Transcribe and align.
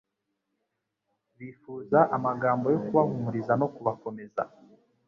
Bifuza 1.37 1.99
amagambo 2.15 2.65
yo 2.73 2.79
kubahumuriza 2.85 3.53
no 3.61 3.67
kubakomeza. 3.75 4.43